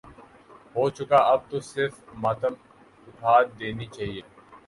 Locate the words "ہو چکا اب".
0.75-1.39